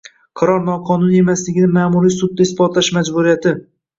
Qaror 0.39 0.63
noqonuniy 0.69 1.17
emasligini 1.23 1.69
ma’muriy 1.75 2.15
sudda 2.15 2.47
isbotlash 2.49 2.93
majburiyati 2.99 3.55